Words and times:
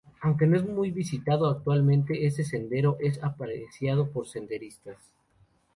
Aunque 0.21 0.47
no 0.47 0.57
es 0.57 0.65
muy 0.67 0.89
visitado 0.89 1.47
actualmente, 1.47 2.25
este 2.25 2.43
sendero 2.43 2.97
es 3.01 3.21
apreciado 3.21 4.09
por 4.11 4.27
senderistas. 4.27 4.97